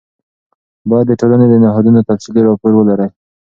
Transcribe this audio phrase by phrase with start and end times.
[0.89, 3.09] باید د ټولنې د نهادونو تفصیلي راپور ولرئ.